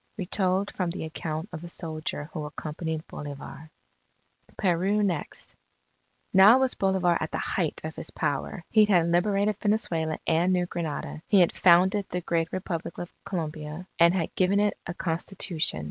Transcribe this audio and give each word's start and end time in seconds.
Retold 0.17 0.73
from 0.75 0.89
the 0.89 1.05
account 1.05 1.49
of 1.53 1.63
a 1.63 1.69
soldier 1.69 2.31
who 2.33 2.43
accompanied 2.45 3.05
Bolivar 3.05 3.69
PERU 4.57 5.03
NEXT 5.03 5.53
Now 6.33 6.57
was 6.57 6.73
Bolivar 6.73 7.15
at 7.21 7.29
the 7.29 7.37
height 7.37 7.81
of 7.83 7.95
his 7.97 8.09
power. 8.09 8.63
He 8.71 8.85
had 8.85 9.05
liberated 9.09 9.57
Venezuela 9.61 10.17
and 10.25 10.53
New 10.53 10.65
Granada. 10.65 11.21
He 11.27 11.41
had 11.41 11.55
founded 11.55 12.09
the 12.09 12.21
Great 12.21 12.51
Republic 12.51 12.97
of 12.97 13.13
Colombia, 13.23 13.87
and 13.99 14.15
had 14.15 14.33
given 14.33 14.59
it 14.59 14.75
a 14.87 14.95
Constitution. 14.95 15.79